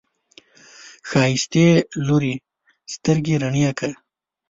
ښايستې 1.09 1.67
لورې، 2.07 2.33
سترګې 2.93 3.35
رڼې 3.41 3.69
که! 3.79 3.89